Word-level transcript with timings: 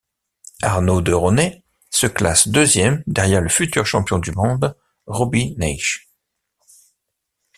Arnaud 0.63 1.01
de 1.01 1.13
Rosnay 1.13 1.63
se 1.91 2.07
classe 2.07 2.47
deuxième 2.47 3.03
derrière 3.05 3.39
le 3.39 3.49
futur 3.49 3.85
champion 3.85 4.17
du 4.17 4.31
monde 4.31 4.75
Robby 5.05 5.53
Naish. 5.59 6.09